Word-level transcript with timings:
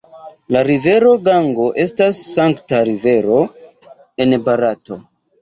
La 0.55 0.61
rivero 0.67 1.11
Gango 1.27 1.67
estas 1.83 2.23
sankta 2.31 2.81
rivero 2.91 3.37
en 4.27 4.35
Barato. 4.51 5.01